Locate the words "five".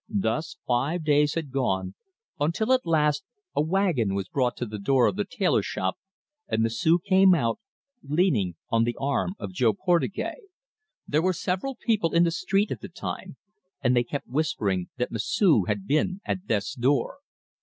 0.65-1.03